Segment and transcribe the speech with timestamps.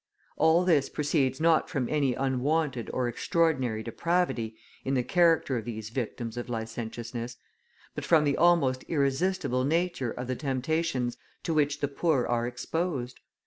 [0.35, 5.91] All this proceeds not from any unwonted or extraordinary depravity in the character of these
[5.91, 7.37] victims of licentiousness,
[7.93, 13.19] but from the almost irresistible nature of the temptations to which the poor are exposed.